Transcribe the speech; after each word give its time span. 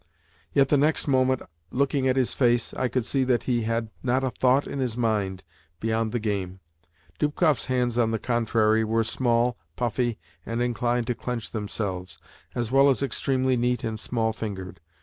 Yet 0.51 0.69
the 0.69 0.77
next 0.79 1.07
moment, 1.07 1.43
looking 1.69 2.07
at 2.07 2.15
his 2.15 2.33
face, 2.33 2.73
I 2.73 2.87
could 2.87 3.05
see 3.05 3.23
that 3.25 3.43
he 3.43 3.61
had 3.65 3.91
not 4.01 4.23
a 4.23 4.31
thought 4.31 4.65
in 4.65 4.79
his 4.79 4.97
mind 4.97 5.43
beyond 5.79 6.11
the 6.11 6.17
game. 6.17 6.59
Dubkoff's 7.19 7.65
hands, 7.65 7.99
on 7.99 8.09
the 8.09 8.17
contrary, 8.17 8.83
were 8.83 9.03
small, 9.03 9.59
puffy, 9.75 10.17
and 10.43 10.59
inclined 10.59 11.05
to 11.05 11.13
clench 11.13 11.51
themselves, 11.51 12.17
as 12.55 12.71
well 12.71 12.89
as 12.89 13.03
extremely 13.03 13.55
neat 13.55 13.83
and 13.83 13.99
small 13.99 14.33
fingered. 14.33 14.79